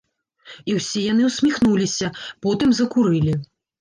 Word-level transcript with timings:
І 0.71 0.77
ўсе 0.77 1.03
яны 1.11 1.27
ўсміхнуліся, 1.29 2.07
потым 2.47 2.69
закурылі. 2.79 3.37